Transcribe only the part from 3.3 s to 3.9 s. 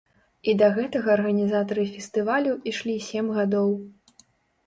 гадоў.